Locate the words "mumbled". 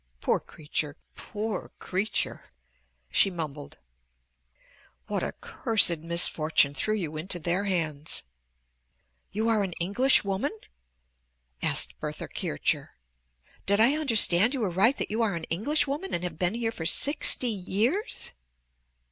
3.29-3.77